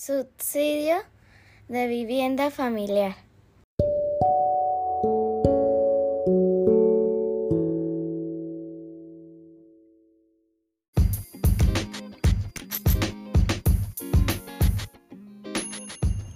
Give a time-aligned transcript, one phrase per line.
[0.00, 0.94] Subsidio
[1.66, 3.16] de vivienda familiar.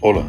[0.00, 0.24] Hola,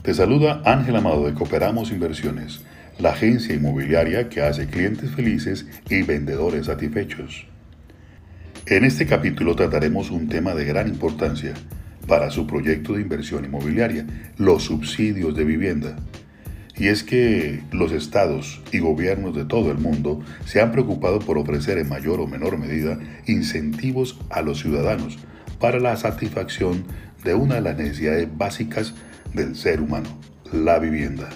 [0.00, 2.64] te saluda Ángel Amado de Cooperamos Inversiones,
[2.98, 7.46] la agencia inmobiliaria que hace clientes felices y vendedores satisfechos.
[8.64, 11.52] En este capítulo trataremos un tema de gran importancia
[12.08, 14.04] para su proyecto de inversión inmobiliaria,
[14.36, 15.94] los subsidios de vivienda.
[16.76, 21.38] Y es que los estados y gobiernos de todo el mundo se han preocupado por
[21.38, 25.18] ofrecer en mayor o menor medida incentivos a los ciudadanos
[25.60, 26.84] para la satisfacción
[27.24, 28.94] de una de las necesidades básicas
[29.34, 30.08] del ser humano,
[30.52, 31.28] la vivienda.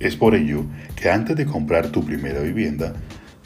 [0.00, 0.64] Es por ello
[0.94, 2.94] que antes de comprar tu primera vivienda,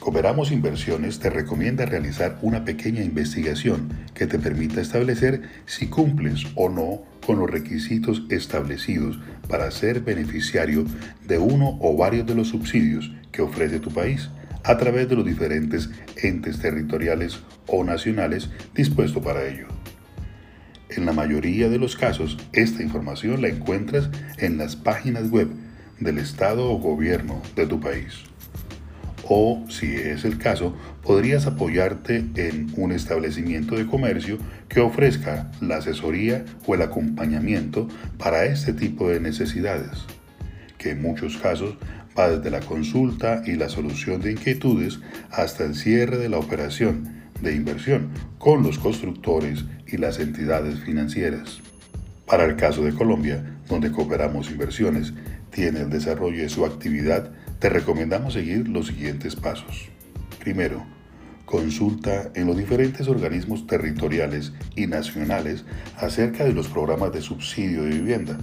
[0.03, 6.69] Cooperamos Inversiones te recomienda realizar una pequeña investigación que te permita establecer si cumples o
[6.69, 10.85] no con los requisitos establecidos para ser beneficiario
[11.25, 14.29] de uno o varios de los subsidios que ofrece tu país
[14.65, 15.89] a través de los diferentes
[16.21, 19.69] entes territoriales o nacionales dispuestos para ello.
[20.89, 25.49] En la mayoría de los casos, esta información la encuentras en las páginas web
[26.01, 28.32] del Estado o gobierno de tu país
[29.29, 35.77] o, si es el caso, podrías apoyarte en un establecimiento de comercio que ofrezca la
[35.77, 39.91] asesoría o el acompañamiento para este tipo de necesidades,
[40.79, 41.77] que en muchos casos
[42.19, 45.01] va desde la consulta y la solución de inquietudes
[45.31, 51.61] hasta el cierre de la operación de inversión con los constructores y las entidades financieras.
[52.27, 55.15] Para el caso de Colombia, donde cooperamos inversiones,
[55.51, 59.89] tiene el desarrollo de su actividad te recomendamos seguir los siguientes pasos.
[60.41, 60.85] Primero,
[61.45, 65.65] consulta en los diferentes organismos territoriales y nacionales
[65.97, 68.37] acerca de los programas de subsidio de vivienda.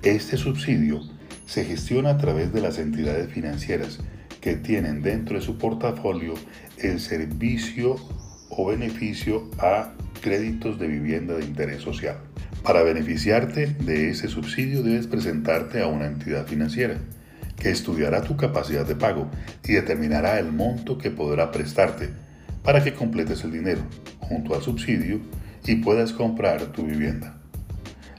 [0.03, 1.01] Este subsidio
[1.47, 4.01] se gestiona a través de las entidades financieras
[4.47, 6.35] que tienen dentro de su portafolio
[6.79, 7.97] el servicio
[8.49, 9.91] o beneficio a
[10.23, 12.19] créditos de vivienda de interés social.
[12.63, 16.97] Para beneficiarte de ese subsidio debes presentarte a una entidad financiera
[17.61, 19.29] que estudiará tu capacidad de pago
[19.65, 22.11] y determinará el monto que podrá prestarte
[22.63, 23.83] para que completes el dinero
[24.21, 25.19] junto al subsidio
[25.67, 27.35] y puedas comprar tu vivienda,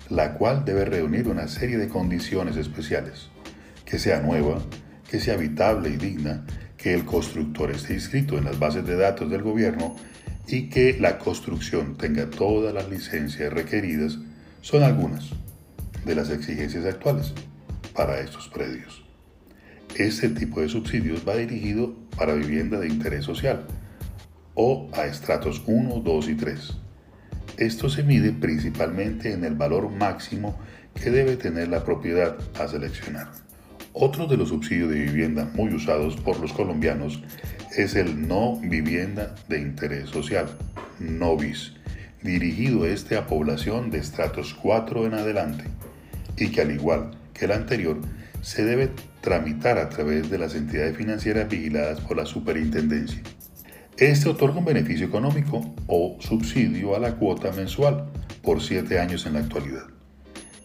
[0.10, 3.30] la cual debe reunir una serie de condiciones especiales,
[3.86, 4.60] que sea nueva,
[5.10, 6.46] que sea habitable y digna,
[6.78, 9.96] que el constructor esté inscrito en las bases de datos del gobierno
[10.48, 14.18] y que la construcción tenga todas las licencias requeridas
[14.62, 15.30] son algunas
[16.06, 17.34] de las exigencias actuales
[17.94, 19.04] para estos predios.
[19.96, 23.66] Este tipo de subsidios va dirigido para vivienda de interés social
[24.54, 26.78] o a estratos 1, 2 y 3.
[27.58, 30.58] Esto se mide principalmente en el valor máximo
[30.94, 33.47] que debe tener la propiedad a seleccionar.
[34.00, 37.20] Otro de los subsidios de vivienda muy usados por los colombianos
[37.76, 40.46] es el no vivienda de interés social,
[41.00, 41.74] NOVIS,
[42.22, 45.64] dirigido este a población de estratos 4 en adelante
[46.38, 48.00] y que al igual que el anterior
[48.42, 53.24] se debe tramitar a través de las entidades financieras vigiladas por la superintendencia.
[53.98, 58.06] Este otorga un beneficio económico o subsidio a la cuota mensual
[58.44, 59.88] por 7 años en la actualidad.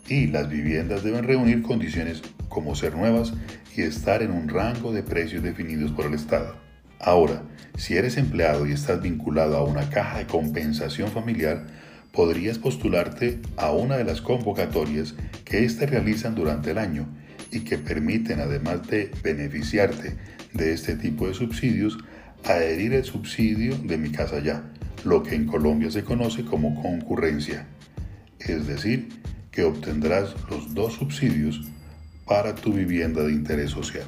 [0.06, 2.21] Y las viviendas deben reunir condiciones
[2.53, 3.33] como ser nuevas
[3.77, 6.57] y estar en un rango de precios definidos por el Estado.
[7.01, 7.43] Ahora,
[7.77, 11.67] si eres empleado y estás vinculado a una caja de compensación familiar,
[12.13, 15.15] podrías postularte a una de las convocatorias
[15.45, 17.09] que éste realizan durante el año
[17.51, 20.17] y que permiten, además de beneficiarte
[20.53, 21.99] de este tipo de subsidios,
[22.45, 24.71] adherir el subsidio de mi casa ya,
[25.05, 27.67] lo que en Colombia se conoce como concurrencia.
[28.39, 29.09] Es decir,
[29.51, 31.61] que obtendrás los dos subsidios
[32.27, 34.07] para tu vivienda de interés social.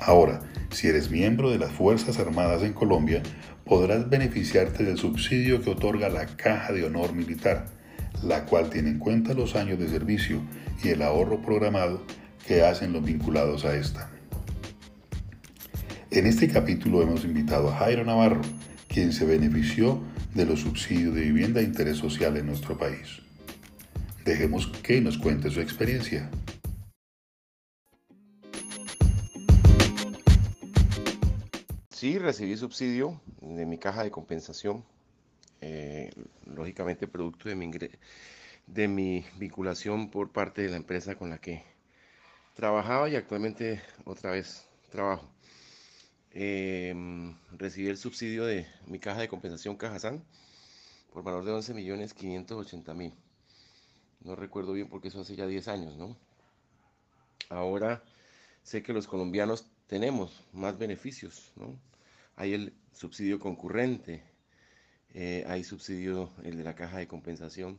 [0.00, 0.40] Ahora,
[0.70, 3.22] si eres miembro de las Fuerzas Armadas en Colombia,
[3.64, 7.66] podrás beneficiarte del subsidio que otorga la Caja de Honor Militar,
[8.22, 10.40] la cual tiene en cuenta los años de servicio
[10.82, 12.04] y el ahorro programado
[12.46, 14.10] que hacen los vinculados a esta.
[16.10, 18.40] En este capítulo hemos invitado a Jairo Navarro,
[18.88, 20.02] quien se benefició
[20.34, 23.20] de los subsidios de vivienda de interés social en nuestro país.
[24.24, 26.30] Dejemos que nos cuente su experiencia.
[31.98, 34.84] Sí, recibí subsidio de mi caja de compensación,
[35.60, 36.12] eh,
[36.46, 37.68] lógicamente producto de mi,
[38.68, 41.64] de mi vinculación por parte de la empresa con la que
[42.54, 45.28] trabajaba y actualmente otra vez trabajo.
[46.30, 50.22] Em, recibí el subsidio de mi caja de compensación Cajazán
[51.12, 53.12] por valor de 11 millones 580 mil.
[54.20, 56.16] No recuerdo bien porque eso hace ya 10 años, ¿no?
[57.48, 58.04] Ahora
[58.62, 61.76] sé que los colombianos tenemos más beneficios, ¿no?
[62.36, 64.22] Hay el subsidio concurrente,
[65.14, 67.78] eh, hay subsidio, el de la caja de compensación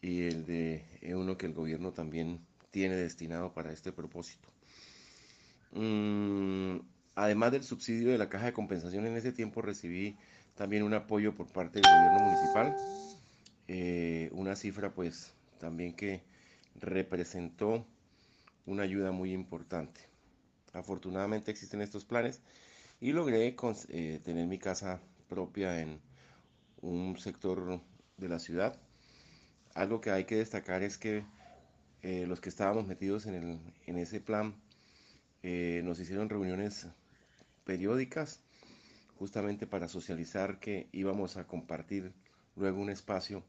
[0.00, 0.84] y el de
[1.14, 2.40] uno que el gobierno también
[2.70, 4.48] tiene destinado para este propósito.
[5.72, 6.78] Mm,
[7.14, 10.16] además del subsidio de la caja de compensación, en ese tiempo recibí
[10.54, 12.76] también un apoyo por parte del gobierno municipal,
[13.66, 16.22] eh, una cifra pues también que
[16.76, 17.84] representó
[18.66, 20.07] una ayuda muy importante.
[20.72, 22.40] Afortunadamente existen estos planes
[23.00, 23.54] y logré
[23.88, 26.00] eh, tener mi casa propia en
[26.82, 27.80] un sector
[28.16, 28.78] de la ciudad.
[29.74, 31.24] Algo que hay que destacar es que
[32.02, 34.54] eh, los que estábamos metidos en, ese plan
[35.42, 36.86] eh, nos hicieron reuniones
[37.64, 38.40] periódicas
[39.18, 42.12] justamente para socializar que íbamos a compartir
[42.56, 43.42] luego un espacio,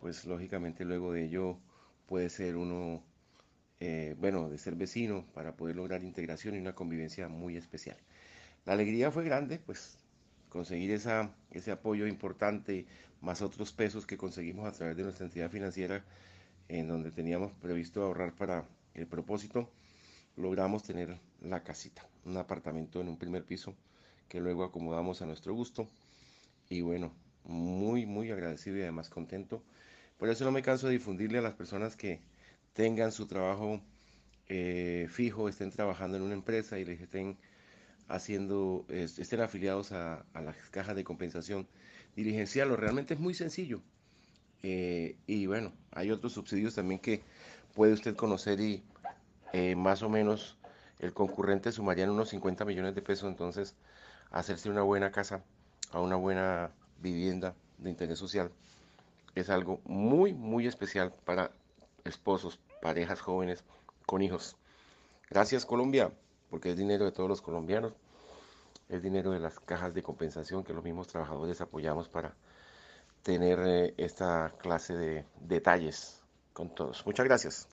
[0.00, 1.58] pues lógicamente luego de ello
[2.06, 3.02] puede ser uno,
[4.18, 7.96] bueno, de ser vecino para poder lograr integración y una convivencia muy especial.
[8.64, 9.98] La alegría fue grande, pues
[10.48, 12.86] conseguir esa, ese apoyo importante,
[13.20, 16.04] más otros pesos que conseguimos a través de nuestra entidad financiera,
[16.68, 18.64] en donde teníamos previsto ahorrar para
[18.94, 19.70] el propósito,
[20.36, 23.74] logramos tener la casita, un apartamento en un primer piso
[24.28, 25.88] que luego acomodamos a nuestro gusto.
[26.68, 27.12] Y bueno,
[27.44, 29.62] muy, muy agradecido y además contento.
[30.18, 32.20] Por eso no me canso de difundirle a las personas que
[32.76, 33.80] tengan su trabajo
[34.48, 37.38] eh, fijo, estén trabajando en una empresa y les estén
[38.06, 41.66] haciendo, estén afiliados a, las cajas de compensación
[42.14, 42.76] dirigencial.
[42.76, 43.80] Realmente es muy sencillo.
[44.62, 47.22] Eh, y bueno, hay otros subsidios también que
[47.74, 48.82] puede usted conocer y
[49.54, 50.58] eh, más o menos
[50.98, 53.28] el concurrente sumaría en unos 50 millones de pesos.
[53.28, 53.74] Entonces,
[54.30, 55.42] hacerse una buena casa,
[55.92, 56.70] a una buena
[57.00, 58.50] vivienda de interés social,
[59.34, 61.52] es algo muy, muy especial para
[62.06, 63.64] esposos, parejas jóvenes
[64.06, 64.54] con hijos.
[65.28, 66.12] Gracias Colombia
[66.50, 67.94] porque es dinero de todos los colombianos,
[68.88, 72.36] es dinero de las cajas de compensación que los mismos trabajadores apoyamos para
[73.24, 76.22] tener eh, esta clase de detalles
[76.52, 77.04] con todos.
[77.04, 77.68] Muchas gracias.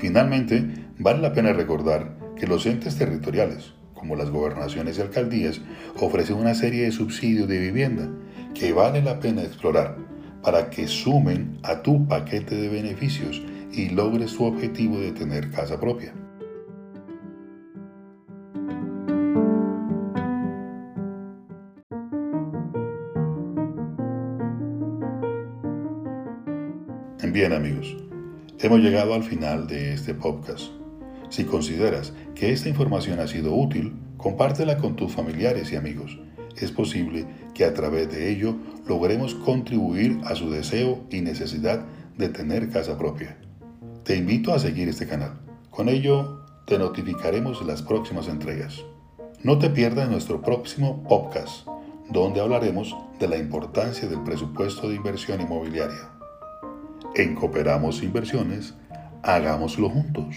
[0.00, 5.60] Finalmente, vale la pena recordar que los entes territoriales, como las gobernaciones y alcaldías,
[6.00, 8.10] ofrecen una serie de subsidios de vivienda
[8.54, 10.03] que vale la pena explorar
[10.44, 13.40] para que sumen a tu paquete de beneficios
[13.72, 16.12] y logres su objetivo de tener casa propia.
[27.32, 27.96] Bien amigos,
[28.60, 30.70] hemos llegado al final de este podcast.
[31.30, 36.16] Si consideras que esta información ha sido útil, compártela con tus familiares y amigos.
[36.56, 38.56] Es posible que a través de ello
[38.86, 41.84] logremos contribuir a su deseo y necesidad
[42.16, 43.36] de tener casa propia.
[44.04, 45.40] Te invito a seguir este canal.
[45.70, 48.84] Con ello te notificaremos las próximas entregas.
[49.42, 51.66] No te pierdas nuestro próximo podcast,
[52.08, 56.10] donde hablaremos de la importancia del presupuesto de inversión inmobiliaria.
[57.14, 58.74] En Cooperamos Inversiones,
[59.22, 60.34] hagámoslo juntos.